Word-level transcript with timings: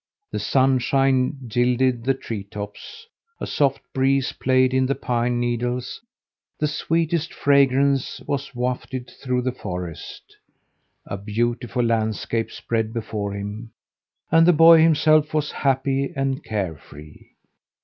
The 0.31 0.39
sunshine 0.39 1.41
gilded 1.47 2.05
the 2.05 2.15
treetops; 2.15 3.05
a 3.39 3.45
soft 3.45 3.81
breeze 3.93 4.31
played 4.31 4.73
in 4.73 4.87
the 4.87 4.95
pine 4.95 5.39
needles; 5.39 6.01
the 6.59 6.65
sweetest 6.65 7.31
fragrance 7.31 8.19
was 8.25 8.55
wafted 8.55 9.11
through 9.21 9.43
the 9.43 9.51
forest; 9.51 10.37
a 11.05 11.19
beautiful 11.19 11.83
landscape 11.83 12.49
spread 12.49 12.93
before 12.93 13.33
him; 13.35 13.73
and 14.31 14.47
the 14.47 14.53
boy 14.53 14.81
himself 14.81 15.35
was 15.35 15.51
happy 15.51 16.11
and 16.15 16.43
care 16.43 16.75
free. 16.77 17.33